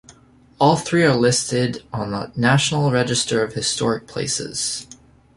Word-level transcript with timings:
All 0.59 0.77
three 0.77 1.03
are 1.03 1.15
listed 1.15 1.83
on 1.93 2.09
the 2.09 2.31
National 2.35 2.89
Register 2.89 3.43
of 3.43 3.53
Historic 3.53 4.07
Places. 4.07 4.87